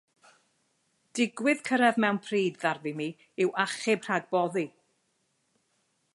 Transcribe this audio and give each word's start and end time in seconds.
Digwydd 1.19 1.61
cyrraedd 1.69 1.99
mewn 2.05 2.19
pryd 2.29 2.57
ddarfu 2.63 2.95
mi 3.03 3.11
i'w 3.45 3.53
achub 3.67 4.09
rhag 4.09 4.27
boddi. 4.35 4.67